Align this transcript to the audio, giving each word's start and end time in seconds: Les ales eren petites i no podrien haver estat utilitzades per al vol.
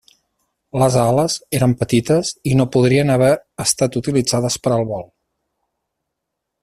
Les 0.83 0.95
ales 1.01 1.35
eren 1.57 1.75
petites 1.81 2.31
i 2.53 2.57
no 2.61 2.67
podrien 2.77 3.15
haver 3.17 3.29
estat 3.67 3.99
utilitzades 4.01 4.59
per 4.65 4.75
al 4.79 4.87
vol. 4.95 5.07